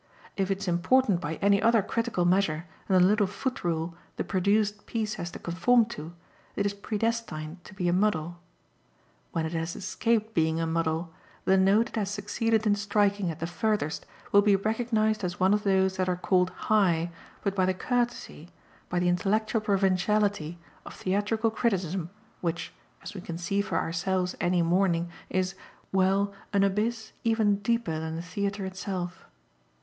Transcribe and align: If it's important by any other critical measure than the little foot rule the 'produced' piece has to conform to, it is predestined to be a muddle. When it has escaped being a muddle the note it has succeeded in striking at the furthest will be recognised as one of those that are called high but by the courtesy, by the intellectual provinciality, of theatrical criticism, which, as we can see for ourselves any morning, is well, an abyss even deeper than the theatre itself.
If 0.35 0.49
it's 0.49 0.67
important 0.67 1.21
by 1.21 1.35
any 1.43 1.61
other 1.61 1.83
critical 1.83 2.25
measure 2.25 2.65
than 2.87 2.99
the 3.03 3.07
little 3.07 3.27
foot 3.27 3.63
rule 3.63 3.93
the 4.15 4.23
'produced' 4.23 4.87
piece 4.87 5.13
has 5.21 5.29
to 5.29 5.37
conform 5.37 5.85
to, 5.93 6.15
it 6.55 6.65
is 6.65 6.73
predestined 6.73 7.63
to 7.65 7.75
be 7.75 7.87
a 7.87 7.93
muddle. 7.93 8.39
When 9.31 9.45
it 9.45 9.51
has 9.51 9.75
escaped 9.75 10.33
being 10.33 10.59
a 10.59 10.65
muddle 10.65 11.13
the 11.45 11.55
note 11.55 11.89
it 11.89 11.95
has 11.97 12.09
succeeded 12.09 12.65
in 12.65 12.73
striking 12.73 13.29
at 13.29 13.39
the 13.39 13.45
furthest 13.45 14.07
will 14.31 14.41
be 14.41 14.55
recognised 14.55 15.23
as 15.23 15.39
one 15.39 15.53
of 15.53 15.61
those 15.61 15.97
that 15.97 16.09
are 16.09 16.15
called 16.15 16.49
high 16.49 17.11
but 17.43 17.53
by 17.55 17.67
the 17.67 17.75
courtesy, 17.75 18.49
by 18.89 18.97
the 18.97 19.07
intellectual 19.07 19.61
provinciality, 19.61 20.57
of 20.83 20.95
theatrical 20.95 21.51
criticism, 21.51 22.09
which, 22.39 22.73
as 23.03 23.13
we 23.13 23.21
can 23.21 23.37
see 23.37 23.61
for 23.61 23.77
ourselves 23.77 24.35
any 24.41 24.63
morning, 24.63 25.11
is 25.29 25.53
well, 25.91 26.33
an 26.53 26.63
abyss 26.63 27.11
even 27.23 27.57
deeper 27.57 27.99
than 27.99 28.15
the 28.15 28.23
theatre 28.23 28.65
itself. 28.65 29.25